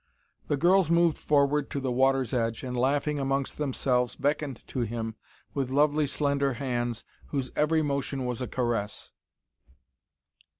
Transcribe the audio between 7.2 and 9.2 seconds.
whose every motion was a caress.